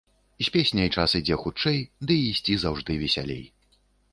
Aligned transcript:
З 0.45 0.53
песняй 0.53 0.89
час 0.95 1.13
ідзе 1.19 1.37
хутчэй 1.43 1.79
ды 2.07 2.17
і 2.25 2.33
ісці 2.33 2.59
заўжды 2.65 2.99
весялей. 3.03 3.43